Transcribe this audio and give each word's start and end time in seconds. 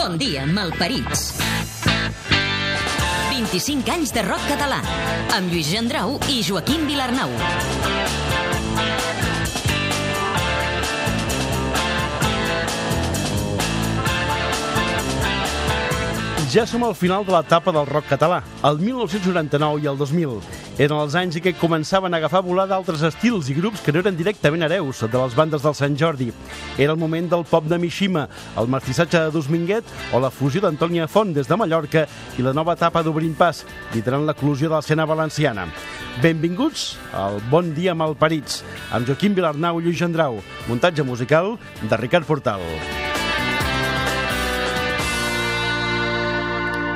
Bon 0.00 0.14
dia, 0.16 0.46
malparits. 0.48 1.34
25 3.36 3.90
anys 3.92 4.14
de 4.16 4.22
rock 4.24 4.46
català, 4.48 4.78
amb 5.36 5.52
Lluís 5.52 5.68
Gendrau 5.68 6.14
i 6.32 6.38
Joaquim 6.40 6.86
Vilarnau. 6.88 7.28
Ja 16.48 16.64
som 16.64 16.88
al 16.88 16.96
final 16.96 17.28
de 17.28 17.36
l'etapa 17.36 17.76
del 17.76 17.84
rock 17.92 18.08
català, 18.14 18.40
el 18.72 18.80
1999 18.80 19.84
i 19.84 19.92
el 19.92 20.00
2000. 20.00 20.59
Eren 20.80 20.96
els 20.96 21.12
anys 21.18 21.34
en 21.36 21.42
què 21.44 21.50
començaven 21.60 22.14
a 22.14 22.16
agafar 22.16 22.40
volada 22.40 22.72
altres 22.72 23.02
estils 23.04 23.50
i 23.52 23.56
grups 23.58 23.82
que 23.84 23.92
no 23.92 24.00
eren 24.00 24.16
directament 24.16 24.62
hereus 24.64 25.02
de 25.02 25.12
les 25.12 25.34
bandes 25.36 25.60
del 25.60 25.74
Sant 25.76 25.98
Jordi. 26.00 26.30
Era 26.78 26.94
el 26.94 27.00
moment 27.02 27.28
del 27.28 27.44
pop 27.44 27.66
de 27.68 27.76
Mishima, 27.76 28.22
el 28.56 28.70
mestissatge 28.72 29.20
de 29.20 29.34
Dosminguet 29.34 29.92
o 30.16 30.22
la 30.24 30.32
fusió 30.32 30.64
d'Antònia 30.64 31.04
Font 31.04 31.34
des 31.36 31.50
de 31.50 31.60
Mallorca 31.60 32.06
i 32.40 32.46
la 32.46 32.56
nova 32.56 32.78
etapa 32.80 33.04
d'Obrint 33.04 33.36
Pas, 33.36 33.60
liderant 33.92 34.24
l'eclusió 34.24 34.70
de 34.70 34.78
l'escena 34.78 35.04
valenciana. 35.04 35.68
Benvinguts 36.24 36.94
al 37.12 37.42
Bon 37.52 37.74
dia 37.76 37.92
malparits, 37.92 38.62
amb 38.88 39.04
Joaquim 39.04 39.36
Vilarnau 39.36 39.82
i 39.82 39.84
Lluís 39.84 40.00
Gendrau, 40.00 40.40
muntatge 40.64 41.04
musical 41.04 41.58
de 41.82 42.00
Ricard 42.00 42.24
Portal. 42.24 42.64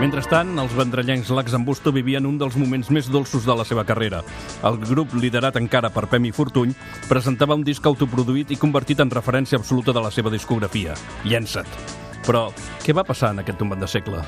Mentrestant, 0.01 0.51
els 0.59 0.73
vendrellencs 0.75 1.31
Lax 1.31 1.55
en 1.55 1.65
Busto 1.65 1.93
vivien 1.95 2.27
un 2.27 2.35
dels 2.41 2.57
moments 2.59 2.91
més 2.91 3.07
dolços 3.09 3.47
de 3.47 3.55
la 3.55 3.65
seva 3.65 3.85
carrera. 3.87 4.25
El 4.67 4.81
grup, 4.83 5.15
liderat 5.15 5.57
encara 5.61 5.91
per 5.95 6.09
Pemi 6.11 6.33
Fortuny, 6.35 6.75
presentava 7.09 7.55
un 7.55 7.63
disc 7.65 7.87
autoproduït 7.87 8.51
i 8.51 8.59
convertit 8.61 9.01
en 9.05 9.15
referència 9.15 9.61
absoluta 9.61 9.95
de 9.95 10.03
la 10.03 10.11
seva 10.11 10.35
discografia, 10.35 10.99
Llença't. 11.25 11.71
Però 12.27 12.49
què 12.83 12.97
va 12.97 13.07
passar 13.07 13.33
en 13.33 13.45
aquest 13.45 13.63
tombat 13.63 13.81
de 13.81 13.91
segle? 13.95 14.25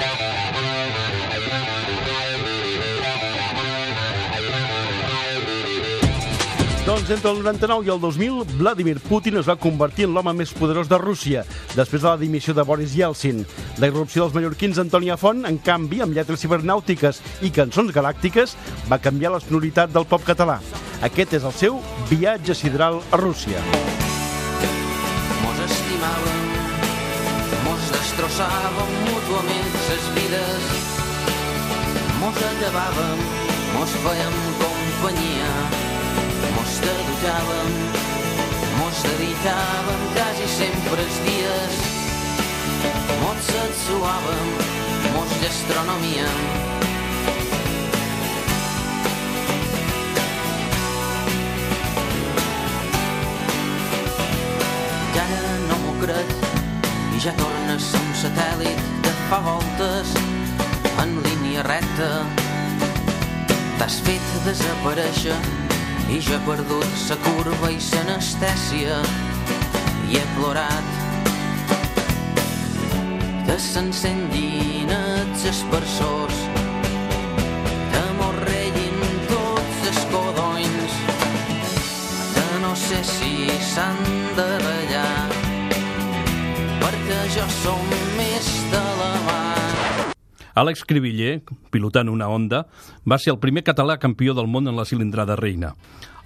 Doncs 6.87 7.09
entre 7.11 7.33
el 7.33 7.41
99 7.43 7.83
i 7.83 7.91
el 7.91 7.99
2000, 7.99 8.45
Vladimir 8.61 9.01
Putin 9.03 9.41
es 9.41 9.49
va 9.51 9.57
convertir 9.59 10.05
en 10.07 10.13
l'home 10.15 10.31
més 10.39 10.53
poderós 10.55 10.87
de 10.87 10.95
Rússia, 11.03 11.41
després 11.75 12.05
de 12.05 12.07
la 12.07 12.19
dimissió 12.21 12.53
de 12.55 12.63
Boris 12.63 12.93
Yeltsin. 12.95 13.41
La 13.83 13.89
irrupció 13.91 14.23
dels 14.23 14.37
mallorquins 14.37 14.79
Antònia 14.79 15.17
Font, 15.19 15.41
en 15.51 15.59
canvi, 15.59 15.99
amb 16.05 16.15
lletres 16.15 16.45
cibernàutiques 16.45 17.19
i 17.43 17.51
cançons 17.51 17.91
galàctiques, 17.91 18.55
va 18.87 19.01
canviar 19.03 19.33
la 19.35 19.41
sonoritat 19.43 19.91
del 19.91 20.07
pop 20.07 20.23
català. 20.29 20.61
Aquest 21.03 21.35
és 21.41 21.49
el 21.51 21.57
seu 21.59 21.81
viatge 22.07 22.55
sideral 22.55 23.01
a 23.11 23.19
Rússia. 23.19 23.59
Mos 25.43 25.59
estimàvem, 25.67 26.47
mos 27.67 27.91
destrossàvem 27.97 28.95
mútuament 29.09 29.75
ses 29.89 30.07
vides, 30.21 30.71
mos 32.23 32.41
llevàvem, 32.63 33.29
mos 33.75 33.99
fèiem 34.07 34.41
companyia, 34.63 35.51
mos 36.77 36.85
dedutjàvem, 36.85 37.73
mos 38.79 38.99
dedicàvem 39.03 40.01
quasi 40.13 40.47
sempre 40.59 41.01
els 41.07 41.19
dies, 41.25 41.77
mos 43.23 43.47
sexuàvem, 43.49 44.51
mos 45.15 45.33
gastronomíem, 45.41 46.37
que 55.15 55.25
ara 55.25 55.57
no 55.71 55.81
m'ho 55.85 55.99
crec 56.05 56.39
i 57.17 57.25
ja 57.25 57.33
torna 57.41 57.79
a 57.81 58.01
un 58.05 58.17
satèl·lit. 58.21 58.89
Que 59.03 59.15
fa 59.31 59.41
voltes 59.49 60.13
en 61.01 61.23
línia 61.25 61.65
recta. 61.65 62.11
T'has 63.79 64.03
fet 64.05 64.35
desaparèixer 64.45 65.66
i 66.11 66.21
jo 66.23 66.37
he 66.37 66.41
perdut 66.47 66.99
sa 67.03 67.17
curva 67.25 67.71
i 67.75 67.81
s'anestèsia 67.83 69.01
i 70.07 70.21
he 70.21 70.25
plorat. 70.37 70.93
Que 73.47 73.59
s'encendin 73.63 74.93
els 74.95 75.47
espersors 75.51 76.46
Àlex 90.57 90.87
Cribiller, 90.89 91.43
pilotant 91.71 92.09
una 92.09 92.31
Honda, 92.33 92.63
va 93.05 93.19
ser 93.21 93.35
el 93.35 93.39
primer 93.39 93.63
català 93.65 93.99
campió 94.01 94.33
del 94.33 94.49
món 94.49 94.71
en 94.71 94.77
la 94.79 94.87
cilindrada 94.89 95.37
reina. 95.37 95.75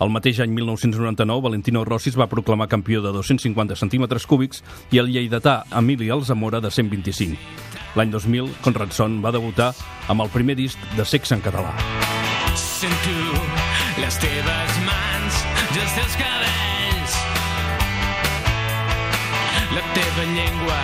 El 0.01 0.13
mateix 0.15 0.39
any 0.41 0.53
1999, 0.55 1.43
Valentino 1.43 1.83
Rossi 1.85 2.13
es 2.13 2.19
va 2.19 2.29
proclamar 2.31 2.69
campió 2.71 3.03
de 3.03 3.11
250 3.13 3.75
centímetres 3.77 4.29
cúbics 4.31 4.63
i 4.95 5.03
el 5.03 5.11
lleidatà 5.11 5.65
Emili 5.77 6.13
Alzamora 6.15 6.63
de 6.63 6.71
125. 6.71 7.37
L'any 7.99 8.15
2000, 8.15 8.55
Conradson 8.63 9.19
va 9.21 9.35
debutar 9.35 9.73
amb 10.09 10.23
el 10.23 10.31
primer 10.31 10.55
disc 10.63 10.79
de 10.97 11.05
sexe 11.05 11.35
en 11.35 11.43
català. 11.43 11.75
Sento 12.55 13.43
les 13.99 14.23
teves 14.23 14.81
mans 14.87 15.45
i 15.75 15.83
els 15.83 15.99
teus 15.99 16.19
cabells. 16.23 17.21
La 19.75 19.87
teva 19.99 20.33
llengua 20.39 20.81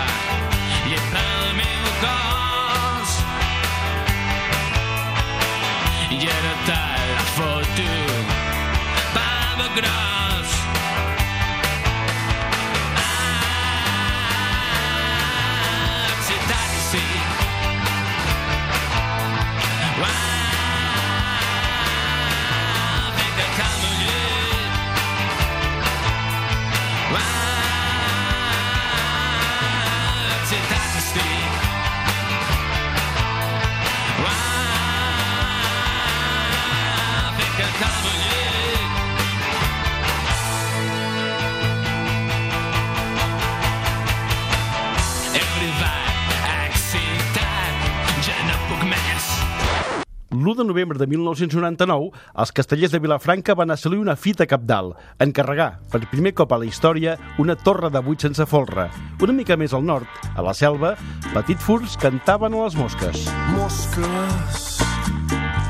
L'1 50.47 50.55
de 50.55 50.63
novembre 50.63 50.97
de 50.97 51.07
1999, 51.11 52.05
els 52.39 52.53
castellers 52.55 52.93
de 52.93 53.01
Vilafranca 53.03 53.51
van 53.59 53.73
assolir 53.73 53.97
una 53.99 54.15
fita 54.15 54.45
capdalt, 54.47 54.95
encarregar, 55.19 55.81
per 55.91 55.99
primer 56.07 56.31
cop 56.39 56.55
a 56.55 56.61
la 56.61 56.69
història, 56.69 57.17
una 57.43 57.57
torre 57.59 57.89
de 57.91 57.99
buit 58.05 58.23
sense 58.23 58.47
folre. 58.47 58.87
Una 59.19 59.35
mica 59.35 59.57
més 59.59 59.75
al 59.75 59.83
nord, 59.83 60.07
a 60.37 60.45
la 60.47 60.55
selva, 60.55 60.93
Petit 61.33 61.59
Furs 61.59 61.99
cantaven 61.99 62.55
a 62.55 62.63
les 62.63 62.79
mosques. 62.79 63.27
Mosques, 63.57 64.69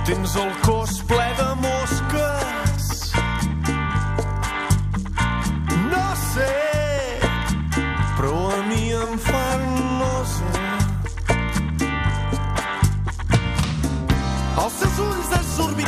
tens 0.06 0.38
el 0.46 0.54
cos 0.62 1.02
ple 1.10 1.26
de 1.42 1.50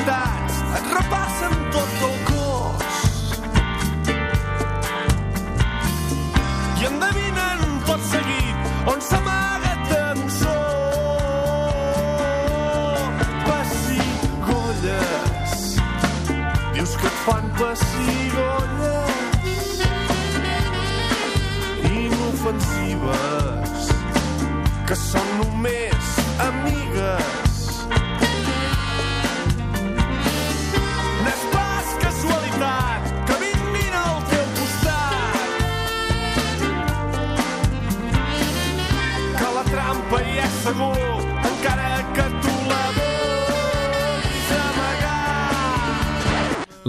desorbitats 0.10 0.56
et 0.78 0.86
repassen 0.98 1.54
tot 1.74 1.92
el 2.08 2.16
cos. 2.30 2.98
I 6.80 6.82
endevinen 6.90 7.60
tot 7.88 8.02
seguit 8.10 8.60
on 8.90 9.00
s'amaga 9.02 9.74
tensor. 9.90 10.48
Pessigolles, 13.50 14.94
dius 16.74 16.94
que 17.02 17.08
et 17.12 17.18
fan 17.26 17.46
pessigolles 17.60 18.88
inofensives 21.90 23.82
que 24.88 24.96
són 24.96 25.28
només 25.44 26.06
amigues. 26.50 27.39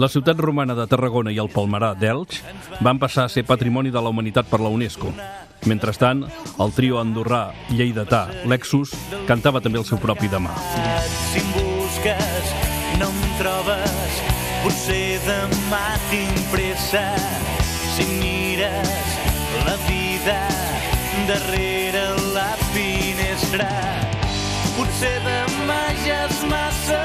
La 0.01 0.07
ciutat 0.09 0.39
romana 0.41 0.73
de 0.73 0.87
Tarragona 0.89 1.29
i 1.29 1.35
el 1.37 1.49
Palmerà 1.53 1.91
d'Elx 1.93 2.39
van 2.81 2.97
passar 2.97 3.27
a 3.27 3.29
ser 3.29 3.43
Patrimoni 3.45 3.91
de 3.93 4.01
la 4.01 4.09
Humanitat 4.09 4.47
per 4.49 4.57
la 4.57 4.71
UNESCO. 4.73 5.11
Mentrestant, 5.69 6.23
el 6.63 6.73
trio 6.73 6.97
andorrà 6.97 7.41
lleidatà 7.69 8.23
Lexus 8.49 8.95
cantava 9.29 9.61
també 9.61 9.77
el 9.77 9.85
seu 9.85 10.01
propi 10.01 10.31
demà. 10.31 10.55
Si 11.27 11.43
em 11.43 11.51
busques, 11.53 12.49
no 12.97 13.11
em 13.11 13.21
trobes, 13.43 14.17
potser 14.63 15.19
demà 15.27 15.83
tinc 16.09 16.41
pressa. 16.55 17.05
Si 17.93 18.09
mires 18.23 19.05
la 19.67 19.77
vida 19.85 20.39
darrere 21.29 22.07
la 22.33 22.49
finestra, 22.73 23.69
potser 24.79 25.13
demà 25.29 25.81
ja 26.07 26.23
és 26.25 26.43
massa 26.49 27.00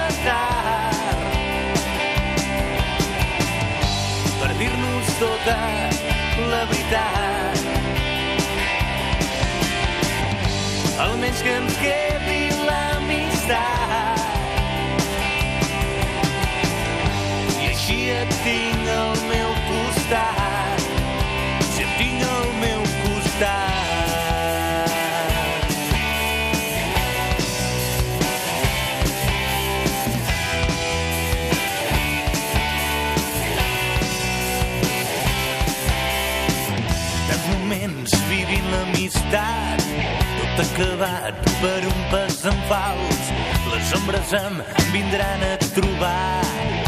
tota 5.47 6.49
la 6.51 6.65
veritat. 6.67 7.59
Almenys 10.99 11.43
que 11.43 11.57
ens 11.61 11.79
quedi 11.79 12.43
l'amistat. 12.67 13.76
Tot 40.57 40.65
acabat 40.73 41.37
per 41.61 41.85
un 41.85 41.99
pas 42.09 42.37
en 42.49 42.61
fals 42.69 43.27
les 43.69 43.91
ombres 43.99 44.31
em 44.39 44.55
vindran 44.95 45.43
a 45.45 45.51
trobar 45.75 46.45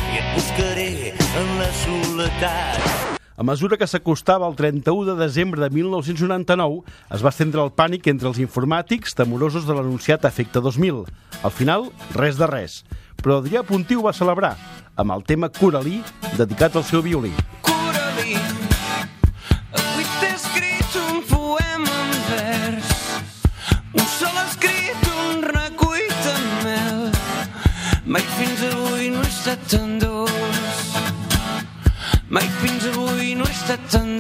i 0.09 0.20
et 0.20 0.31
buscaré 0.37 0.87
en 1.12 1.50
la 1.59 1.69
soledat 1.82 3.19
A 3.37 3.44
mesura 3.44 3.76
que 3.76 3.87
s'acostava 3.87 4.49
el 4.49 4.56
31 4.56 5.05
de 5.11 5.19
desembre 5.20 5.61
de 5.61 5.69
1999, 5.70 6.81
es 7.15 7.23
va 7.23 7.31
estendre 7.31 7.62
el 7.62 7.70
pànic 7.70 8.09
entre 8.11 8.26
els 8.32 8.41
informàtics 8.43 9.15
temorosos 9.15 9.69
de 9.69 9.76
l'anunciat 9.76 10.26
Efecte 10.26 10.59
2000. 10.65 11.05
Al 11.44 11.55
final, 11.55 11.87
res 12.17 12.41
de 12.41 12.50
res. 12.50 12.81
Però 13.23 13.38
Adrià 13.38 13.62
Puntí 13.62 13.94
ho 13.94 14.09
va 14.09 14.17
celebrar, 14.17 14.56
amb 14.97 15.15
el 15.15 15.23
tema 15.23 15.53
Coralí, 15.55 16.00
dedicat 16.35 16.75
al 16.75 16.88
seu 16.88 17.05
violí. 17.05 17.31
Estat 29.48 29.68
tan 29.70 29.98
dolç, 29.98 30.32
mai 32.28 32.44
fins 32.60 32.84
avui 32.90 33.32
no 33.34 33.46
he 33.48 33.54
estat 33.54 33.80
tan 33.88 34.18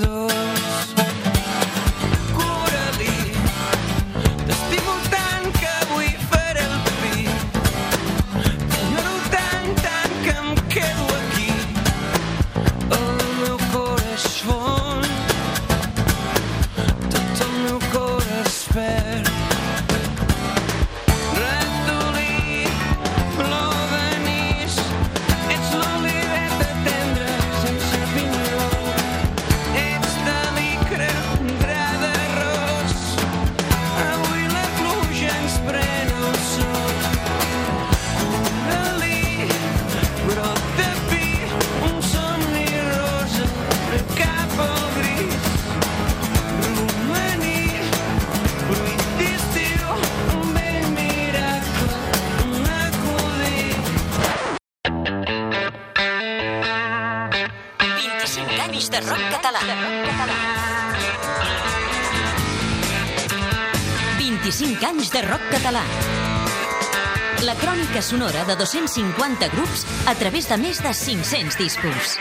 crònica 67.88 68.02
sonora 68.02 68.44
de 68.44 68.54
250 68.56 69.48
grups 69.48 69.86
a 70.06 70.14
través 70.14 70.48
de 70.48 70.56
més 70.60 70.80
de 70.82 70.92
500 70.92 71.56
discos. 71.56 72.18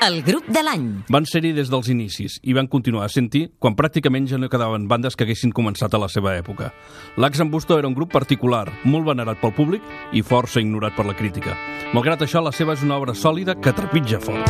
El 0.00 0.22
grup 0.24 0.46
de 0.48 0.62
l'any. 0.64 0.86
Van 1.12 1.26
ser-hi 1.28 1.52
des 1.52 1.68
dels 1.68 1.90
inicis 1.92 2.38
i 2.40 2.54
van 2.56 2.70
continuar 2.72 3.10
sent-hi 3.12 3.50
quan 3.60 3.76
pràcticament 3.76 4.30
ja 4.30 4.38
no 4.38 4.48
quedaven 4.48 4.88
bandes 4.88 5.16
que 5.16 5.26
haguessin 5.26 5.52
començat 5.52 5.92
a 5.92 6.00
la 6.00 6.08
seva 6.08 6.32
època. 6.38 6.72
L'Ax 7.20 7.40
en 7.44 7.50
Busto 7.50 7.76
era 7.78 7.88
un 7.88 7.94
grup 7.94 8.12
particular, 8.12 8.70
molt 8.84 9.04
venerat 9.04 9.40
pel 9.42 9.52
públic 9.52 9.82
i 10.12 10.22
força 10.22 10.60
ignorat 10.60 10.96
per 10.96 11.04
la 11.04 11.16
crítica. 11.18 11.56
Malgrat 11.92 12.24
això, 12.24 12.40
la 12.40 12.52
seva 12.52 12.72
és 12.78 12.84
una 12.86 12.96
obra 12.96 13.12
sòlida 13.12 13.58
que 13.60 13.76
trepitja 13.76 14.22
fort. 14.24 14.48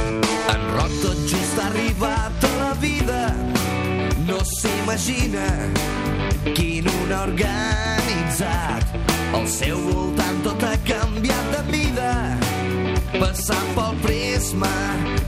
En 0.54 0.68
Roc 0.76 0.94
tot 1.02 1.26
just 1.26 1.58
ha 1.58 1.66
arribat 1.66 2.46
a 2.46 2.52
la 2.60 2.74
vida 2.78 3.34
no 4.28 4.38
s'imagina 4.44 5.48
quin 6.54 6.86
un 6.86 7.10
organitzat 8.10 8.84
al 9.34 9.46
seu 9.46 9.78
voltant 9.78 10.42
tot 10.42 10.62
ha 10.62 10.74
canviat 10.84 11.46
de 11.54 11.62
vida. 11.70 12.10
Passant 13.20 13.68
pel 13.76 13.94
prisma 14.02 14.72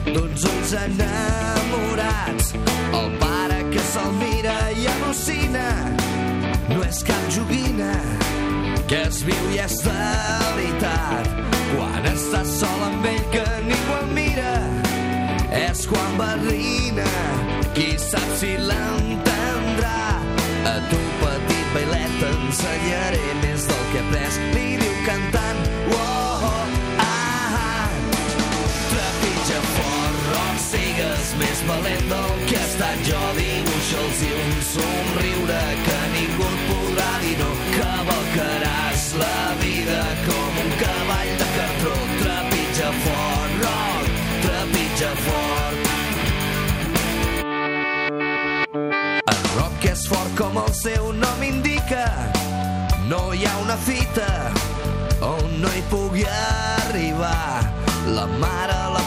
d'uns 0.06 0.46
ulls 0.50 0.72
enamorats. 0.80 2.52
El 2.98 3.10
pare 3.22 3.60
que 3.70 3.84
se'l 3.92 4.12
mira 4.18 4.56
i 4.74 4.88
al·lucina. 4.94 5.68
No 6.72 6.82
és 6.88 7.02
cap 7.06 7.22
joguina 7.30 7.92
que 8.88 9.02
es 9.06 9.22
viu 9.26 9.44
i 9.54 9.62
és 9.62 9.78
veritat. 9.86 11.30
Quan 11.72 12.10
estàs 12.10 12.58
sol 12.58 12.86
amb 12.88 13.06
ell 13.06 13.24
que 13.32 13.46
ningú 13.68 13.98
el 14.00 14.10
mira 14.18 14.52
és 15.68 15.86
quan 15.86 16.18
barrina. 16.18 17.08
Qui 17.76 17.94
sap 17.98 18.28
si 18.40 18.56
l'entendrà. 18.58 19.98
A 20.68 20.76
tu 20.90 21.11
bailet 21.74 22.12
t'ensenyaré 22.20 23.22
més 23.42 23.66
del 23.68 23.84
que 23.92 24.00
he 24.00 24.04
après 24.04 24.38
li 24.54 24.76
diu 24.80 24.96
cantant 25.06 25.60
oh, 25.96 26.44
oh, 26.48 26.64
ah, 27.04 27.58
ah. 27.60 27.88
trepitja 28.90 29.60
fort 29.76 30.26
rock 30.32 30.58
sigues 30.66 31.32
més 31.42 31.64
valent 31.70 32.10
del 32.12 32.34
que 32.50 32.58
he 32.58 32.66
estat 32.66 33.06
jo 33.08 33.22
dibuixa'ls 33.38 34.26
i 34.28 34.34
un 34.42 34.60
somriure 34.72 35.62
que 35.86 35.98
ningú 36.16 36.52
indica 51.92 52.32
no 53.06 53.32
hi 53.32 53.44
ha 53.44 53.56
una 53.58 53.76
fita 53.76 54.50
on 55.20 55.60
no 55.60 55.68
hi 55.68 55.82
pugui 55.90 56.24
arribar 56.24 57.60
la 58.06 58.26
mare 58.26 58.78
l'ha 58.94 59.04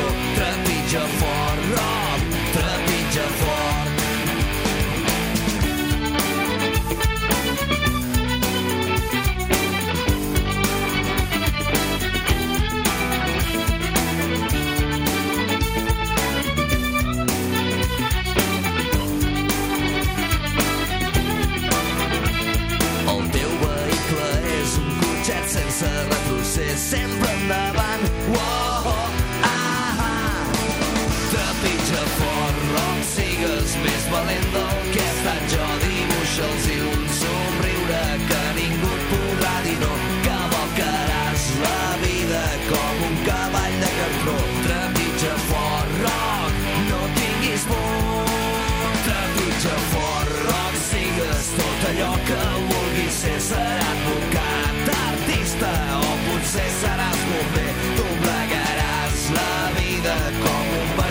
Michael. 0.00 0.29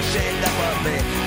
Com 0.10 0.18
un 0.18 0.24
vaixell 0.24 0.42
de 0.42 1.19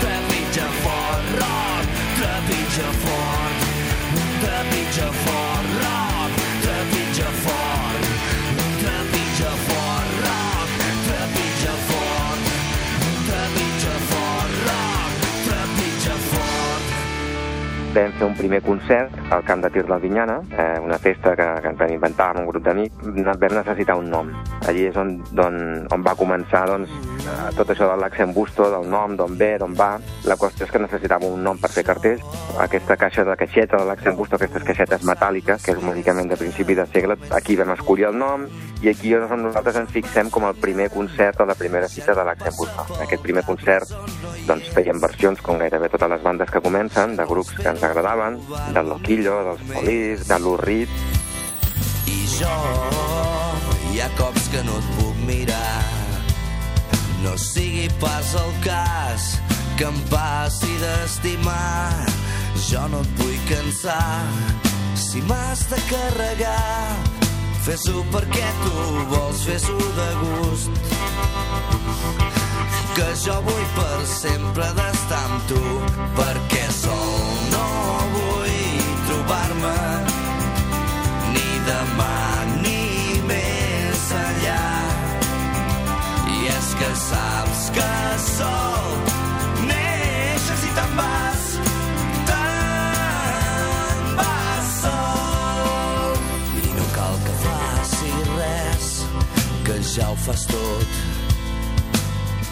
vam 17.92 18.12
fer 18.18 18.26
un 18.26 18.34
primer 18.36 18.60
concert 18.64 19.12
al 19.30 19.44
camp 19.44 19.62
de 19.62 19.70
Tir 19.72 19.84
l'Albinyana, 19.88 20.38
eh, 20.56 20.80
una 20.80 20.98
festa 20.98 21.34
que, 21.36 21.46
que 21.62 21.72
ens 21.72 21.78
vam 21.78 21.92
inventar 21.92 22.30
amb 22.32 22.42
un 22.42 22.48
grup 22.48 22.64
d'amics. 22.64 23.04
Vam 23.42 23.56
necessitar 23.58 23.96
un 24.00 24.08
nom. 24.10 24.30
Allí 24.68 24.86
és 24.88 24.96
on, 24.96 25.14
on, 25.44 25.58
on 25.92 26.06
va 26.06 26.16
començar 26.18 26.64
doncs, 26.70 26.92
eh, 27.20 27.52
tot 27.58 27.72
això 27.74 27.90
de 27.90 27.98
l'accent 28.00 28.32
busto, 28.34 28.70
del 28.72 28.88
nom, 28.90 29.16
d'on 29.16 29.36
ve, 29.38 29.52
d'on 29.60 29.76
va. 29.78 29.92
La 30.28 30.38
qüestió 30.40 30.66
és 30.66 30.72
que 30.72 30.82
necessitàvem 30.82 31.36
un 31.36 31.44
nom 31.44 31.60
per 31.60 31.72
fer 31.74 31.84
cartells. 31.88 32.24
Aquesta 32.64 32.96
caixa 32.96 33.26
de 33.28 33.36
caixeta 33.36 33.80
de 33.80 33.88
l'accent 33.88 34.16
busto, 34.16 34.40
aquestes 34.40 34.64
caixetes 34.68 35.04
metàl·liques, 35.08 35.64
que 35.64 35.76
és 35.76 35.82
un 35.82 35.90
medicament 35.92 36.32
de 36.32 36.40
principi 36.40 36.78
de 36.78 36.88
segle, 36.94 37.18
aquí 37.30 37.58
vam 37.60 37.76
escollir 37.76 38.08
el 38.08 38.18
nom 38.18 38.48
i 38.82 38.90
aquí 38.90 39.12
on 39.14 39.44
nosaltres 39.44 39.76
ens 39.78 39.92
fixem 39.94 40.30
com 40.34 40.44
el 40.48 40.56
primer 40.58 40.88
concert 40.90 41.40
o 41.40 41.46
la 41.46 41.54
primera 41.54 41.88
cita 41.88 42.16
de 42.18 42.24
l'accent 42.26 42.56
busto. 42.58 42.86
En 42.96 43.04
aquest 43.06 43.22
primer 43.22 43.44
concert 43.46 43.92
doncs, 44.48 44.72
fèiem 44.74 44.98
versions 45.02 45.40
com 45.40 45.60
gairebé 45.62 45.90
totes 45.92 46.10
les 46.10 46.22
bandes 46.24 46.50
que 46.50 46.62
comencen, 46.64 47.14
de 47.16 47.26
grups 47.28 47.54
que 47.54 47.68
ens 47.70 47.82
agradaven, 47.86 48.40
del 48.74 48.90
Loquillo, 48.90 49.38
dels 49.46 49.62
Polis, 49.70 50.26
de 50.26 50.38
l'Urrit, 50.42 51.00
I 52.10 52.18
jo 52.26 52.56
hi 53.92 54.02
ha 54.02 54.08
cops 54.18 54.50
que 54.50 54.62
no 54.66 54.74
et 54.80 54.90
puc 54.98 55.22
mirar. 55.28 55.78
No 57.22 57.36
sigui 57.38 57.86
pas 58.02 58.34
el 58.42 58.52
cas 58.66 59.30
que 59.78 59.86
em 59.86 60.02
passi 60.10 60.74
d'estimar. 60.82 62.10
Jo 62.66 62.88
no 62.90 63.06
et 63.06 63.16
vull 63.22 63.40
cansar. 63.46 64.26
Si 64.98 65.22
m'has 65.28 65.68
de 65.70 65.78
carregar 65.86 67.11
fes-ho 67.62 68.02
perquè 68.10 68.48
tu 68.62 68.72
vols 69.12 69.42
fes-ho 69.46 69.76
de 69.98 70.08
gust 70.22 70.80
que 72.96 73.06
jo 73.24 73.36
vull 73.46 73.68
per 73.76 74.00
sempre 74.14 74.66
d'estar 74.78 75.20
amb 75.28 75.46
tu 75.50 75.60
perquè 76.18 76.64
sol 76.80 77.14
no 77.54 77.68
vull 78.16 78.82
trobar-me 79.06 79.76
ni 81.36 81.46
demà 81.70 82.18
ni 82.64 83.22
més 83.30 84.04
enllà. 84.24 84.60
I 86.34 86.38
és 86.58 86.74
que 86.82 86.92
saps 87.06 87.64
que 87.78 87.90
sol 88.28 89.11
ja 99.96 100.08
ho 100.10 100.16
fas 100.16 100.46
tot. 100.46 100.88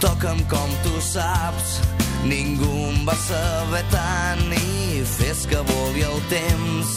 Toca'm 0.01 0.41
com 0.49 0.71
tu 0.85 1.01
saps, 1.01 1.81
ningú 2.29 2.71
em 2.91 3.05
va 3.09 3.17
saber 3.17 3.85
tant 3.93 4.53
i 4.57 5.01
fes 5.17 5.47
que 5.49 5.61
vulgui 5.73 6.05
el 6.05 6.21
temps 6.33 6.95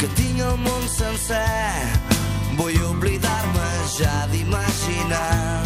que 0.00 0.08
tinc 0.20 0.40
el 0.50 0.56
món 0.66 0.84
sencer. 0.88 1.80
Vull 2.60 2.76
oblidar-me 2.90 3.68
ja 3.96 4.16
d'imaginar 4.32 5.64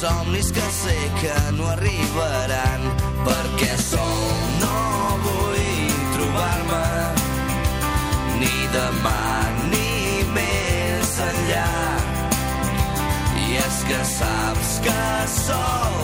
somnis 0.00 0.48
que 0.56 0.66
sé 0.80 0.96
que 1.20 1.36
no 1.58 1.66
arribaran 1.68 2.86
perquè 3.26 3.74
sol 3.76 4.24
no 4.62 4.78
vull 5.26 5.92
trobar-me 6.14 6.86
ni 8.40 8.54
demà 8.72 9.20
ni 9.68 9.79
que 13.90 14.04
saps 14.04 14.78
que 14.84 15.00
sol 15.32 15.96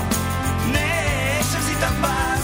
neixes 0.74 1.68
i 1.70 1.76
te'n 1.82 2.00
vas 2.02 2.35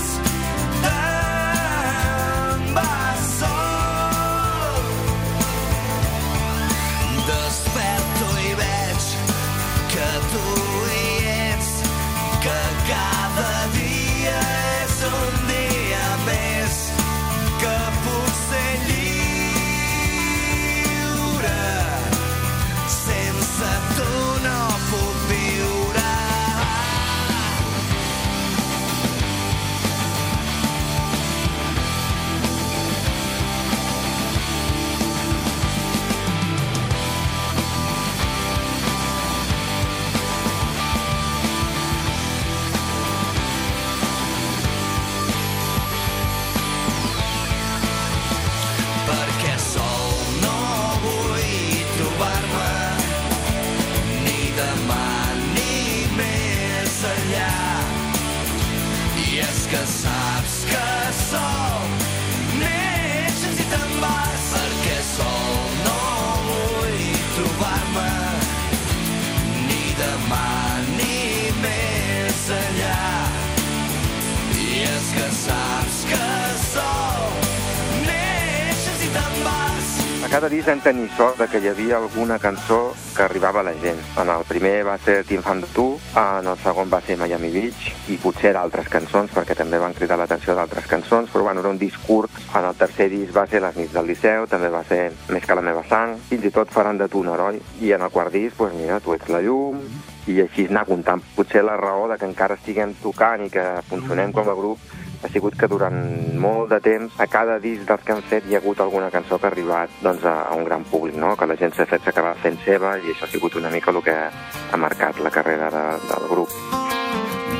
Disc 80.62 80.70
vam 80.70 80.80
tenir 80.80 81.08
sort 81.16 81.40
de 81.42 81.48
que 81.50 81.58
hi 81.58 81.66
havia 81.66 81.96
alguna 81.98 82.36
cançó 82.38 82.92
que 83.16 83.24
arribava 83.24 83.58
a 83.60 83.64
la 83.66 83.72
gent. 83.82 83.98
En 84.22 84.28
el 84.30 84.44
primer 84.46 84.84
va 84.86 84.94
ser 85.02 85.24
Team 85.26 85.42
Fan 85.42 85.64
Tu, 85.74 85.86
en 86.14 86.46
el 86.46 86.60
segon 86.62 86.86
va 86.92 87.00
ser 87.02 87.16
Miami 87.18 87.50
Beach, 87.50 87.88
i 88.14 88.18
potser 88.22 88.52
d'altres 88.54 88.86
cançons, 88.92 89.34
perquè 89.34 89.56
també 89.58 89.80
van 89.82 89.96
cridar 89.98 90.20
l'atenció 90.20 90.54
d'altres 90.54 90.86
cançons, 90.86 91.32
però 91.34 91.42
bueno, 91.48 91.66
era 91.66 91.74
un 91.74 91.82
disc 91.82 92.06
curt. 92.06 92.38
En 92.54 92.70
el 92.70 92.78
tercer 92.78 93.08
disc 93.10 93.34
va 93.34 93.48
ser 93.50 93.64
Les 93.66 93.82
nits 93.82 93.98
del 93.98 94.06
Liceu, 94.06 94.46
també 94.46 94.70
va 94.70 94.84
ser 94.86 95.02
Més 95.34 95.42
que 95.42 95.58
la 95.58 95.66
meva 95.66 95.82
sang, 95.90 96.14
fins 96.30 96.46
i 96.46 96.54
tot 96.54 96.70
Faran 96.70 97.02
de 97.02 97.10
tu 97.10 97.26
un 97.26 97.34
heroi, 97.34 97.58
i 97.80 97.90
en 97.98 98.06
el 98.06 98.14
quart 98.14 98.30
disc, 98.30 98.54
doncs 98.62 98.78
mira, 98.78 99.02
Tu 99.02 99.18
ets 99.18 99.34
la 99.34 99.42
llum, 99.42 99.82
i 100.30 100.40
així 100.46 100.70
anar 100.70 100.86
comptant. 100.86 101.26
Potser 101.34 101.66
la 101.66 101.74
raó 101.74 102.06
de 102.06 102.22
que 102.22 102.30
encara 102.30 102.54
estiguem 102.54 102.94
tocant 103.02 103.48
i 103.48 103.50
que 103.50 103.66
funcionem 103.90 104.30
com 104.30 104.46
a 104.46 104.54
grup 104.54 105.01
ha 105.22 105.28
sigut 105.30 105.54
que 105.58 105.68
durant 105.70 105.98
molt 106.42 106.72
de 106.72 106.78
temps 106.82 107.18
a 107.22 107.26
cada 107.30 107.58
disc 107.62 107.86
dels 107.86 108.02
que 108.06 108.14
han 108.14 108.22
fet 108.26 108.46
hi 108.48 108.56
ha 108.56 108.60
hagut 108.62 108.80
alguna 108.82 109.10
cançó 109.14 109.38
que 109.38 109.46
ha 109.46 109.52
arribat 109.52 109.94
doncs, 110.02 110.24
a, 110.26 110.50
un 110.56 110.64
gran 110.66 110.84
públic, 110.84 111.14
no? 111.14 111.36
que 111.36 111.46
la 111.46 111.56
gent 111.56 111.74
s'ha 111.76 111.86
fet 111.86 112.02
s'acaba 112.04 112.34
fent 112.42 112.58
seva 112.64 112.96
i 112.98 113.12
això 113.12 113.28
ha 113.28 113.32
sigut 113.34 113.56
una 113.60 113.70
mica 113.70 113.94
el 113.94 114.02
que 114.02 114.16
ha 114.18 114.80
marcat 114.84 115.20
la 115.22 115.30
carrera 115.30 115.70
de, 115.70 115.84
del 116.10 116.28
grup. 116.30 116.50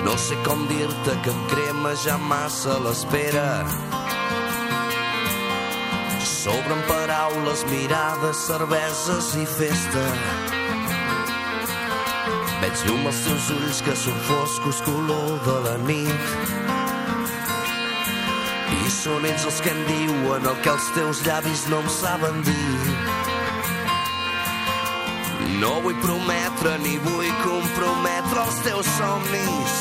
No 0.03 0.17
sé 0.19 0.35
com 0.43 0.67
dir-te 0.67 1.15
que 1.23 1.31
em 1.31 1.43
crema 1.53 1.95
ja 2.05 2.17
massa 2.19 2.79
l'espera. 2.83 3.47
Sobren 6.27 6.83
paraules, 6.89 7.63
mirades, 7.71 8.43
cerveses 8.49 9.31
i 9.39 9.47
festa. 9.47 10.03
Veig 12.63 12.83
llum 12.89 13.07
als 13.11 13.23
teus 13.29 13.49
ulls 13.55 13.85
que 13.87 13.95
són 13.99 14.19
foscos 14.27 14.83
color 14.87 15.39
de 15.47 15.57
la 15.69 15.79
nit. 15.87 16.62
Són 18.93 19.25
ells 19.27 19.45
els 19.49 19.59
que 19.65 19.71
em 19.73 19.81
diuen 19.89 20.47
el 20.49 20.57
que 20.65 20.71
els 20.73 20.87
teus 20.97 21.23
llavis 21.27 21.65
no 21.73 21.81
em 21.83 21.89
saben 21.91 22.43
dir. 22.47 22.77
No 25.63 25.73
vull 25.85 25.97
prometre 26.03 26.77
ni 26.83 26.97
vull 27.05 27.31
comprometre 27.45 28.43
els 28.45 28.59
teus 28.67 28.91
somnis. 28.99 29.77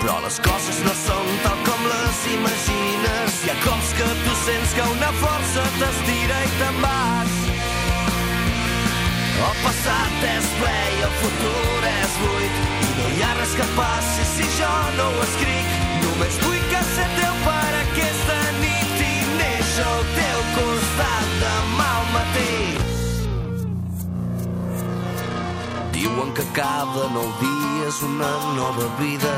Però 0.00 0.16
les 0.24 0.38
coses 0.46 0.80
no 0.86 0.94
són 1.02 1.32
tal 1.44 1.60
com 1.68 1.86
les 1.90 2.22
imagines. 2.36 3.40
Hi 3.44 3.52
ha 3.52 3.58
cops 3.64 3.92
que 3.98 4.08
tu 4.22 4.36
sents 4.44 4.76
que 4.78 4.88
una 4.96 5.12
força 5.20 5.66
t'estira 5.80 6.40
i 6.46 6.52
te'n 6.60 6.80
vas. 6.84 7.36
El 9.46 9.58
passat 9.64 10.24
és 10.30 10.46
ple 10.60 10.76
i 10.96 11.04
el 11.08 11.14
futur 11.22 11.90
és 11.92 12.18
buit. 12.22 12.64
I 12.86 12.90
no 13.00 13.12
hi 13.12 13.22
ha 13.26 13.34
res 13.42 13.54
que 13.60 13.68
passi 13.76 14.28
si 14.34 14.50
jo 14.58 14.74
no 14.98 15.12
ho 15.12 15.24
escric. 15.28 15.78
Només 16.06 16.44
vull 16.46 16.68
que 16.72 16.84
ser 16.94 17.08
teu 17.18 17.25
néixer 19.76 19.92
al 19.92 20.04
teu 20.16 20.40
costat 20.56 21.26
demà 21.40 21.88
al 21.96 22.06
matí. 22.14 22.54
Diuen 25.92 26.32
que 26.32 26.44
cada 26.54 27.08
nou 27.12 27.28
dia 27.40 27.88
és 27.88 28.00
una 28.02 28.32
nova 28.56 28.88
vida. 29.00 29.34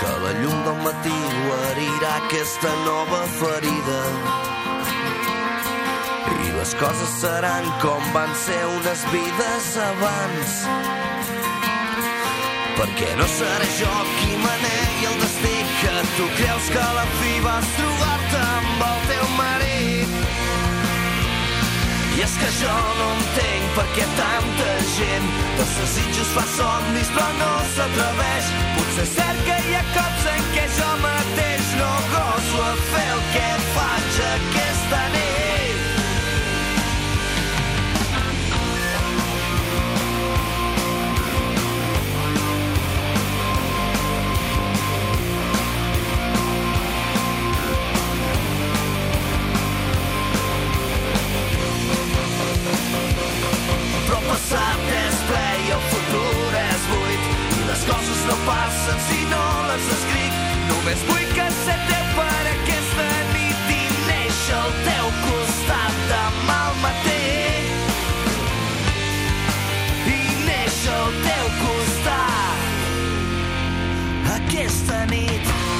Que 0.00 0.12
la 0.24 0.32
llum 0.40 0.58
del 0.64 0.80
matí 0.86 1.18
guarirà 1.46 2.16
aquesta 2.24 2.72
nova 2.84 3.22
ferida. 3.38 4.00
I 6.44 6.52
les 6.56 6.74
coses 6.80 7.20
seran 7.20 7.68
com 7.82 8.12
van 8.12 8.34
ser 8.34 8.60
unes 8.78 9.04
vides 9.12 9.76
abans 9.90 11.23
perquè 12.84 13.14
no 13.16 13.24
seré 13.24 13.66
jo 13.78 13.92
qui 14.18 14.34
manegui 14.42 15.06
el 15.08 15.14
destí 15.22 15.52
que 15.80 15.92
tu 16.16 16.26
creus 16.36 16.66
que 16.72 16.80
a 16.80 16.92
la 16.98 17.04
fi 17.18 17.32
vas 17.44 17.68
trobar-te 17.78 18.40
amb 18.56 18.82
el 18.88 18.98
teu 19.08 19.24
marit 19.38 20.18
i 22.14 22.20
és 22.26 22.34
que 22.40 22.50
jo 22.58 22.74
no 22.98 23.06
entenc 23.14 23.72
per 23.78 23.86
què 23.96 24.04
tanta 24.18 24.68
gent 24.98 25.32
dels 25.56 25.72
desitjos 25.80 26.34
fa 26.36 26.44
somnis 26.52 27.10
però 27.16 27.30
no 27.40 27.50
s'atreveix. 27.72 28.52
Potser 28.76 29.08
és 29.08 29.16
cert 29.16 29.42
que 29.48 29.58
hi 29.64 29.74
ha 29.80 29.82
cops 29.96 30.28
en 30.34 30.46
què 30.54 30.68
jo 30.76 30.92
mateix 31.08 31.74
no 31.80 31.90
goso 32.12 32.62
a 32.68 32.74
fer 32.92 33.08
el 33.16 33.26
que 33.34 33.48
faig 33.72 34.22
aquesta 34.28 35.02
nit. 35.16 35.83
Passen 58.46 58.98
si 59.08 59.20
no 59.32 59.44
les 59.68 59.84
escric. 59.96 60.32
Només 60.70 61.00
vull 61.08 61.28
que 61.36 61.46
ser 61.60 61.78
teu 61.90 62.04
per 62.16 62.42
aquesta 62.52 63.08
nit 63.32 63.70
i 63.74 63.82
néixer 64.08 64.58
al 64.60 64.72
teu 64.88 65.06
costat 65.24 65.94
demà 66.12 66.58
al 66.70 66.76
matí. 66.84 67.26
I 70.14 70.18
néixer 70.48 70.96
al 70.98 71.12
teu 71.28 71.46
costat 71.62 72.58
aquesta 74.38 74.98
nit. 75.14 75.73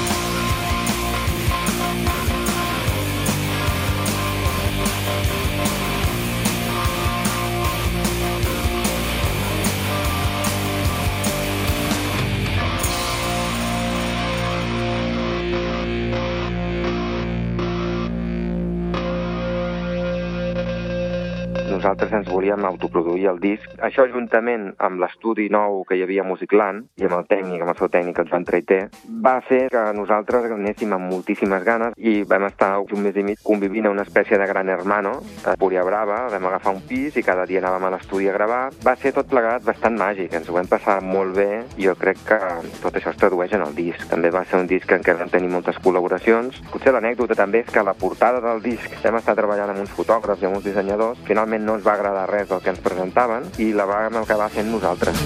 Nosaltres 21.95 22.19
ens 22.19 22.27
volíem 22.27 22.65
autoproduir 22.65 23.29
el 23.29 23.39
disc. 23.39 23.67
Això 23.79 24.03
juntament 24.11 24.73
amb 24.83 24.99
l'estudi 24.99 25.47
nou 25.49 25.85
que 25.87 25.95
hi 25.95 26.03
havia 26.03 26.25
a 26.25 26.27
Musicland 26.27 26.89
i 26.99 27.05
amb 27.07 27.15
el 27.15 27.27
tècnic, 27.29 27.61
amb 27.61 27.71
el 27.71 27.77
seu 27.79 27.87
tècnic, 27.87 28.19
el 28.19 28.27
Joan 28.27 28.43
Traité, 28.43 28.79
va 29.23 29.39
fer 29.47 29.69
que 29.71 29.83
nosaltres 29.95 30.49
anéssim 30.51 30.91
amb 30.91 31.07
moltíssimes 31.07 31.63
ganes 31.63 31.95
i 31.95 32.23
vam 32.27 32.47
estar 32.49 32.81
un 32.83 33.03
mes 33.05 33.15
i 33.15 33.23
mig 33.23 33.39
convivint 33.43 33.87
a 33.87 33.93
una 33.95 34.03
espècie 34.03 34.37
de 34.37 34.47
gran 34.47 34.69
hermano 34.69 35.21
a 35.45 35.55
Púria 35.55 35.85
Brava, 35.87 36.25
vam 36.33 36.49
agafar 36.49 36.73
un 36.75 36.81
pis 36.83 37.15
i 37.15 37.23
cada 37.23 37.45
dia 37.47 37.61
anàvem 37.63 37.87
a 37.87 37.93
l'estudi 37.95 38.27
a 38.27 38.35
gravar. 38.35 38.73
Va 38.83 38.97
ser 38.99 39.13
tot 39.15 39.31
plegat 39.31 39.63
bastant 39.63 39.95
màgic, 39.95 40.35
ens 40.35 40.49
ho 40.49 40.57
vam 40.57 40.67
passar 40.67 40.99
molt 41.01 41.37
bé 41.39 41.63
i 41.77 41.87
jo 41.87 41.95
crec 41.95 42.19
que 42.27 42.41
tot 42.83 42.99
això 42.99 43.13
es 43.15 43.21
tradueix 43.21 43.55
en 43.55 43.63
el 43.63 43.75
disc. 43.77 44.03
També 44.11 44.33
va 44.35 44.43
ser 44.43 44.59
un 44.59 44.67
disc 44.67 44.91
en 44.91 45.05
què 45.05 45.15
vam 45.15 45.31
tenir 45.31 45.53
moltes 45.53 45.79
col·laboracions. 45.79 46.59
Potser 46.73 46.91
l'anècdota 46.91 47.39
també 47.39 47.63
és 47.63 47.71
que 47.71 47.87
la 47.87 47.95
portada 47.95 48.43
del 48.43 48.59
disc 48.65 48.99
vam 49.05 49.21
estar 49.21 49.39
treballant 49.39 49.71
amb 49.71 49.85
uns 49.85 49.95
fotògrafs 49.95 50.43
i 50.43 50.51
amb 50.51 50.59
uns 50.59 50.67
dissenyadors. 50.67 51.23
Finalment 51.29 51.63
no 51.63 51.79
ens 51.79 51.84
va 51.85 51.93
agradar 51.93 52.25
res 52.31 52.49
del 52.49 52.63
que 52.65 52.73
ens 52.73 52.81
presentaven 52.85 53.45
i 53.61 53.71
la 53.77 53.85
vam 53.89 54.21
acabar 54.21 54.49
fent 54.53 54.71
nosaltres. 54.73 55.21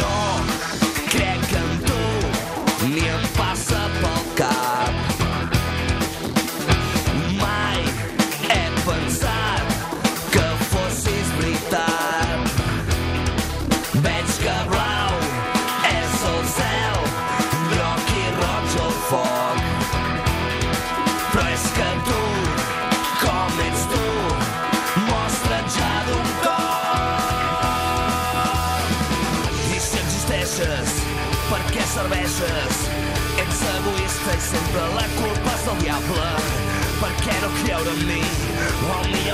No 0.00 0.12
crec 1.14 1.56
en 1.62 1.72
tu 1.88 2.02
ni 2.92 3.08
em 3.14 3.26
passa 3.38 3.88
pel 4.02 4.22
cap. 4.42 4.79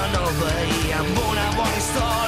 O 0.07 0.09
millor 0.09 0.23
no 0.23 0.29
el 0.29 0.37
veí. 0.37 0.93
Amb 0.93 1.19
una 1.31 1.51
bona 1.57 1.77
història 1.77 2.26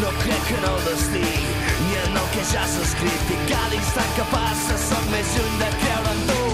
No 0.00 0.08
crec 0.22 0.50
en 0.56 0.64
el 0.64 0.84
destí, 0.86 1.20
ni 1.20 1.94
en 2.04 2.16
el 2.16 2.28
que 2.32 2.44
ja 2.52 2.64
s'ha 2.64 2.82
escrit. 2.86 3.34
I 3.34 3.36
cada 3.50 3.74
instant 3.76 4.14
que 4.16 4.24
passa 4.32 4.78
soc 4.88 5.10
més 5.12 5.36
lluny 5.36 5.60
de 5.60 5.74
creure 5.82 6.16
en 6.16 6.24
tu. 6.30 6.49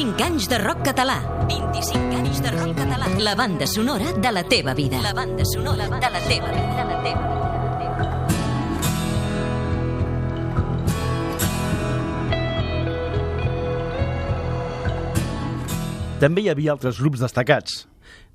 25 0.00 0.24
anys 0.24 0.48
de 0.48 0.56
rock 0.56 0.80
català. 0.80 1.18
25 1.44 2.16
anys 2.16 2.38
de 2.40 2.48
rock 2.54 2.72
català. 2.78 3.04
La 3.20 3.34
banda 3.36 3.66
sonora 3.68 4.14
de 4.16 4.32
la 4.32 4.42
teva 4.48 4.72
vida. 4.72 4.96
La 5.04 5.12
banda 5.12 5.44
sonora 5.44 5.84
de 5.84 6.10
la 6.14 6.20
teva 6.24 6.48
vida. 6.48 6.72
De 6.78 6.84
la 6.88 7.02
teva 7.04 7.20
vida. 7.28 7.36
També 16.24 16.46
hi 16.46 16.48
havia 16.48 16.72
altres 16.72 16.96
grups 16.96 17.20
destacats. 17.20 17.84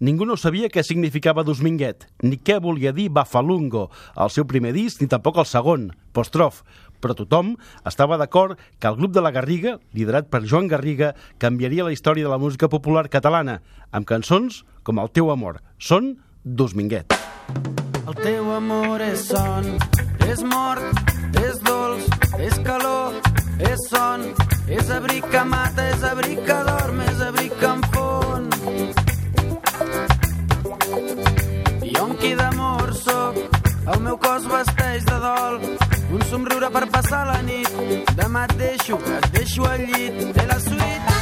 Ningú 0.05 0.25
no 0.29 0.35
sabia 0.37 0.67
què 0.69 0.83
significava 0.83 1.41
Dosminguet, 1.47 2.05
ni 2.21 2.37
què 2.37 2.59
volia 2.61 2.91
dir 2.93 3.07
Bafalungo, 3.09 3.87
el 4.19 4.29
seu 4.29 4.45
primer 4.45 4.73
disc, 4.75 4.99
ni 5.01 5.07
tampoc 5.07 5.39
el 5.39 5.47
segon, 5.47 5.89
Postrof, 6.11 6.61
però 7.01 7.15
tothom 7.17 7.55
estava 7.85 8.19
d'acord 8.21 8.59
que 8.79 8.87
el 8.87 8.99
grup 8.99 9.15
de 9.15 9.23
la 9.23 9.33
Garriga, 9.35 9.77
liderat 9.93 10.29
per 10.29 10.43
Joan 10.45 10.69
Garriga, 10.71 11.13
canviaria 11.37 11.87
la 11.87 11.93
història 11.95 12.27
de 12.27 12.33
la 12.33 12.41
música 12.41 12.69
popular 12.69 13.07
catalana, 13.09 13.61
amb 13.91 14.07
cançons 14.07 14.63
com 14.83 14.99
El 14.99 15.11
teu 15.11 15.31
amor. 15.33 15.61
Són 15.79 16.15
Dosminguet. 16.45 17.13
El 18.05 18.15
teu 18.21 18.51
amor 18.53 19.01
és 19.01 19.23
son, 19.31 19.65
és 20.29 20.43
mort, 20.45 20.99
és 21.41 21.57
dolç, 21.65 22.05
és 22.37 22.59
calor, 22.67 23.17
és 23.65 23.87
son, 23.89 24.27
és 24.69 24.91
abric 24.93 25.25
que 25.33 25.41
mata, 25.49 25.87
és 25.89 26.05
abric 26.05 26.43
que 26.45 26.59
dorm, 26.69 27.01
és 27.01 27.23
abric 27.31 27.57
que 27.63 27.71
em 27.71 27.81
fon. 27.95 28.47
Jo 31.81 32.05
amb 32.05 32.15
qui 32.21 32.35
d'amor 32.37 32.93
soc, 33.01 33.41
el 33.95 34.05
meu 34.05 34.21
cos 34.21 34.45
vesteix 34.53 35.09
de 35.09 35.19
dol, 35.25 35.59
un 36.15 36.21
somriure 36.29 36.69
per 36.71 36.85
passar 36.91 37.25
la 37.27 37.41
nit, 37.43 38.15
demà 38.15 38.45
et 38.47 38.55
deixo, 38.61 39.01
et 39.17 39.27
deixo 39.35 39.67
al 39.67 39.85
llit, 39.91 40.23
de 40.39 40.47
la 40.53 40.59
suite. 40.69 41.14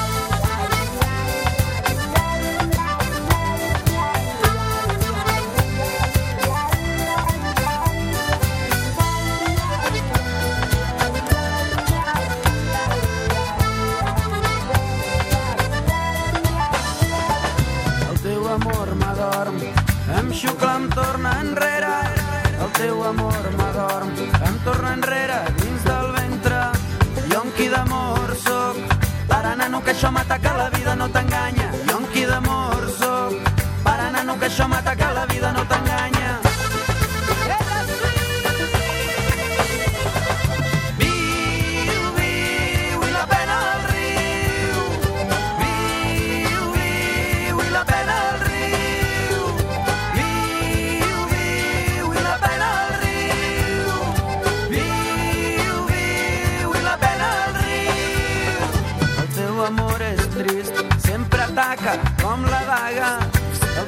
chama 30.04 30.26
tá 30.26 30.53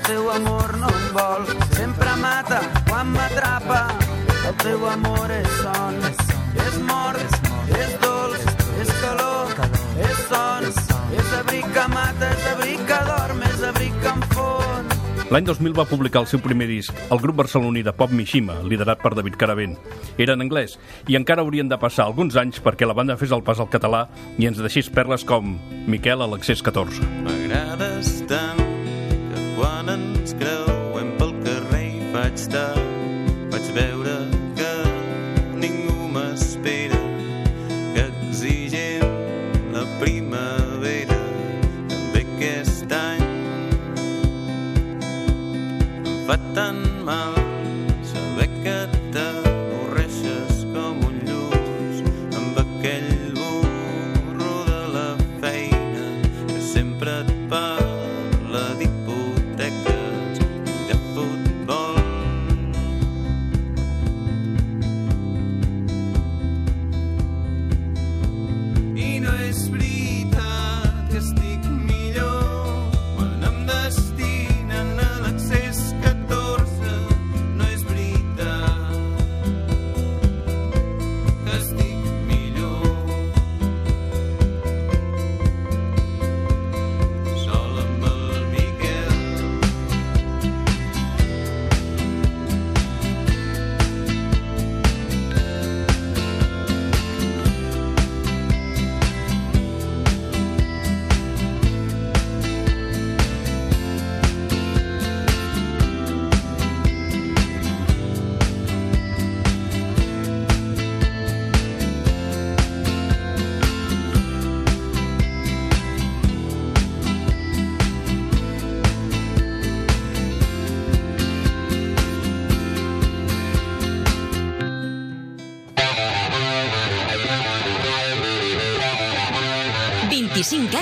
teu 0.06 0.30
amor 0.30 0.78
no 0.78 0.88
em 0.88 1.06
vol, 1.14 1.46
sempre 1.74 2.16
mata 2.22 2.60
quan 2.88 3.10
m'atrapa. 3.14 3.82
El 4.46 4.56
teu 4.62 4.86
amor 4.90 5.32
és 5.34 5.48
son, 5.62 5.98
és 6.62 6.76
mort, 6.86 7.38
és 7.74 7.96
dolç, 8.04 8.44
és 8.84 8.92
calor, 9.02 9.56
és 10.06 10.20
son, 10.30 10.68
és 11.18 11.32
abric 11.40 11.72
que 11.74 11.86
mata, 11.94 12.30
és 12.30 12.46
abric 12.52 12.84
que 12.86 13.00
dorm, 13.10 13.42
és 13.50 13.64
abric 13.72 13.96
que 14.04 14.12
em 14.12 14.22
fon. 14.36 14.92
L'any 15.34 15.48
2000 15.48 15.74
va 15.74 15.88
publicar 15.90 16.22
el 16.22 16.30
seu 16.30 16.44
primer 16.44 16.68
disc, 16.70 16.94
el 17.10 17.22
grup 17.24 17.40
barceloní 17.42 17.82
de 17.82 17.94
pop 17.98 18.14
Mishima, 18.14 18.60
liderat 18.62 19.02
per 19.02 19.16
David 19.18 19.40
Caravent. 19.42 19.74
Era 20.22 20.38
en 20.38 20.46
anglès, 20.46 20.78
i 21.10 21.18
encara 21.18 21.42
haurien 21.42 21.72
de 21.72 21.82
passar 21.82 22.06
alguns 22.06 22.38
anys 22.38 22.62
perquè 22.62 22.86
la 22.86 22.94
banda 22.94 23.18
fes 23.18 23.34
el 23.34 23.42
pas 23.48 23.58
al 23.58 23.72
català 23.74 24.06
i 24.38 24.46
ens 24.46 24.62
deixés 24.62 24.92
perles 24.94 25.26
com 25.26 25.58
Miquel 25.90 26.22
a 26.22 26.30
l'accés 26.30 26.62
14. 26.62 27.02
M'agrades 27.26 28.14
tant 28.30 28.65
quan 29.56 29.90
ens 29.90 30.34
creuem 30.40 31.14
pel 31.20 31.32
carrer 31.46 31.84
hi 31.88 32.02
faig 32.14 32.44
tard 32.54 33.30
vaig 33.54 33.70
veure 33.78 34.16
que 34.60 34.74
ningú 35.64 36.10
m'espera 36.16 37.00
que 37.96 38.04
exigent 38.10 39.16
la 39.76 39.86
primavera 40.02 41.22
també 41.94 42.26
aquest 42.26 42.98
any. 43.00 43.26
Em 46.04 46.20
fa 46.28 46.38
tan 46.58 46.84
mal 47.08 47.35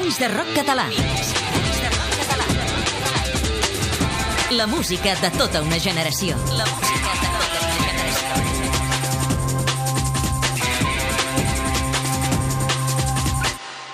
25 0.03 0.19
anys 0.19 0.19
de 0.19 0.27
rock 0.27 0.49
català. 0.55 0.85
La 4.51 4.67
música 4.67 5.15
de 5.15 5.29
tota 5.37 5.61
una 5.63 5.79
generació. 5.79 6.35
La 6.57 6.65
música 6.67 7.13
de 7.21 7.27
tota 7.31 7.61
una 7.71 7.77
generació. 7.79 8.33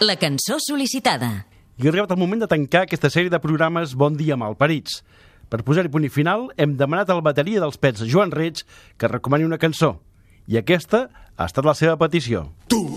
La 0.02 0.15
cançó 0.17 0.58
sol·licitada. 0.65 1.45
I 1.78 1.86
ha 1.86 1.89
arribat 1.91 2.12
el 2.12 2.17
moment 2.17 2.41
de 2.41 2.50
tancar 2.50 2.82
aquesta 2.88 3.10
sèrie 3.13 3.30
de 3.30 3.39
programes 3.39 3.93
Bon 3.93 4.17
dia 4.17 4.36
malparits. 4.36 5.04
Per 5.50 5.62
posar-hi 5.62 5.89
punt 5.93 6.06
i 6.06 6.10
final, 6.10 6.50
hem 6.58 6.74
demanat 6.78 7.10
al 7.13 7.22
bateria 7.22 7.62
dels 7.62 7.78
pets 7.78 8.02
Joan 8.10 8.32
Reig 8.34 8.65
que 8.98 9.08
recomani 9.08 9.45
una 9.45 9.62
cançó. 9.62 10.02
I 10.50 10.58
aquesta 10.58 11.10
ha 11.38 11.45
estat 11.45 11.65
la 11.65 11.78
seva 11.78 11.98
petició. 12.02 12.50
Tu 12.67 12.88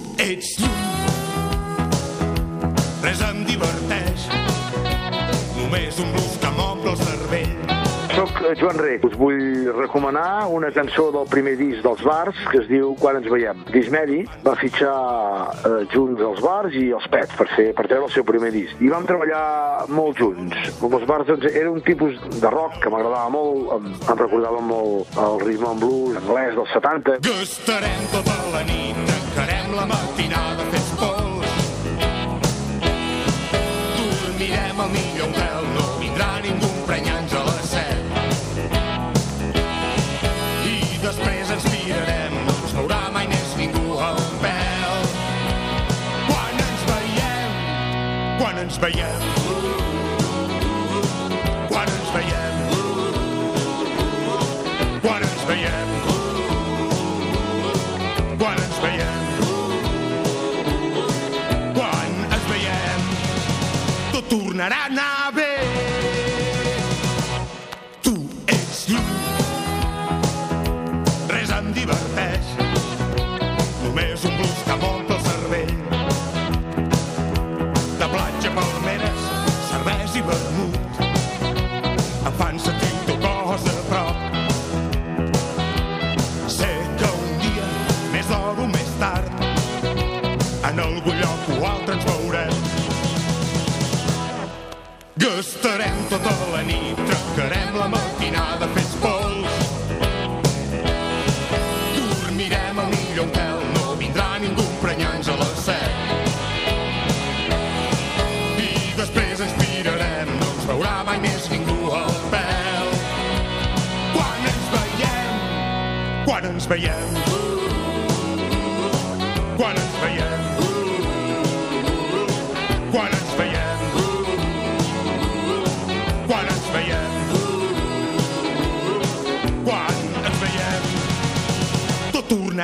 Només 5.72 5.98
un 6.04 6.10
blues 6.12 6.32
que 6.36 6.48
m'omple 6.52 6.90
el 6.90 6.98
cervell. 7.00 7.52
Soc 8.12 8.42
eh, 8.44 8.50
Joan 8.60 8.76
Rec. 8.76 9.06
Us 9.08 9.14
vull 9.16 9.70
recomanar 9.72 10.50
una 10.52 10.68
cançó 10.76 11.06
del 11.14 11.24
primer 11.32 11.54
disc 11.56 11.80
dels 11.86 12.02
bars 12.04 12.42
que 12.50 12.58
es 12.60 12.66
diu 12.68 12.90
Quan 13.00 13.16
ens 13.22 13.30
veiem. 13.32 13.62
Dismedi 13.72 14.18
va 14.44 14.52
fitxar 14.60 14.92
eh, 15.70 15.78
junts 15.94 16.20
els 16.28 16.42
bars 16.44 16.76
i 16.76 16.84
els 16.92 17.08
Pets 17.14 17.40
per, 17.40 17.48
fer, 17.54 17.66
per 17.78 17.86
treure 17.88 18.10
el 18.10 18.12
seu 18.12 18.28
primer 18.28 18.52
disc. 18.52 18.84
I 18.84 18.92
vam 18.92 19.08
treballar 19.08 19.88
molt 19.96 20.20
junts. 20.20 20.76
Com 20.82 20.98
els 21.00 21.08
bars 21.08 21.32
doncs, 21.32 21.48
era 21.48 21.72
un 21.72 21.80
tipus 21.88 22.20
de 22.36 22.52
rock 22.52 22.76
que 22.84 22.92
m'agradava 22.92 23.32
molt, 23.32 23.72
em, 23.78 23.90
em 23.96 24.22
recordava 24.26 24.60
molt 24.60 25.20
el 25.24 25.40
ritme 25.46 25.72
en 25.72 25.84
blues 25.86 26.20
anglès 26.20 26.52
dels 26.60 26.76
70. 26.76 27.16
Gastarem 27.32 28.08
tota 28.12 28.36
la 28.52 28.66
nit, 28.68 29.04
tancarem 29.08 29.76
la 29.80 29.88
matinada 29.96 30.68
fent 30.68 30.81
veiem, 48.82 49.20
quan 51.68 51.86
ens 51.86 52.08
veiem, 52.14 52.56
quan 55.04 55.22
ens 55.22 55.44
veiem, 55.46 55.92
quan 58.40 58.58
ens 58.64 58.78
veiem, 58.82 59.22
quan 61.76 62.10
ens 62.26 62.46
veiem, 62.50 63.00
tot 64.16 64.26
tornarà 64.34 64.80
a 64.82 64.90
anar 64.90 65.30
bé. 65.38 65.52
Tu 68.02 68.16
ets 68.50 68.80
lluny, 68.90 69.14
res 71.30 71.50
em 71.60 71.70
diverteix, 71.78 72.31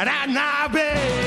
tot 0.04 1.17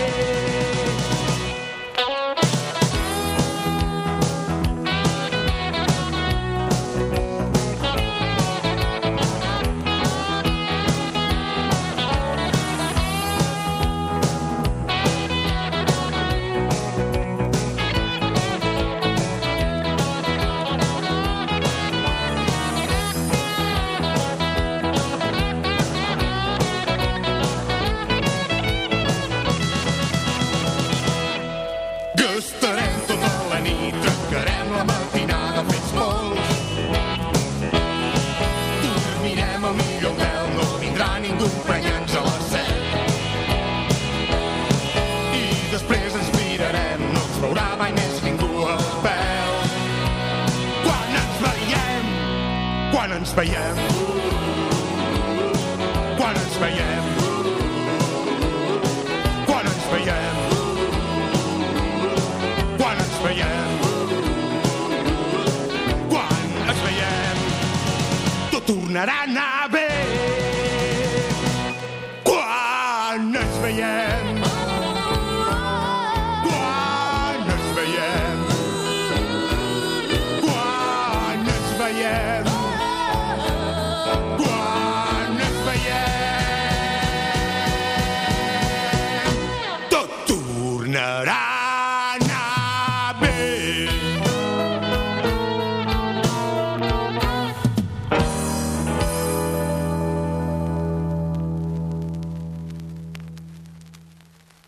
ens 53.21 53.33
veiem, 53.37 53.79
quan 56.17 56.37
ens 56.39 56.55
veiem, 56.61 57.09
quan 59.45 59.69
ens 59.69 59.85
veiem, 59.91 60.39
quan 62.79 63.03
ens 63.05 63.21
veiem, 63.27 63.77
quan 66.09 66.51
ens 66.65 66.83
veiem, 66.87 67.47
tot 68.55 68.69
tornarà 68.73 69.21
a 69.27 69.31